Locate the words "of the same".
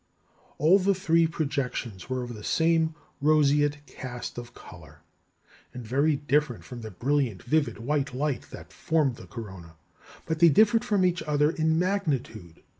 2.23-2.95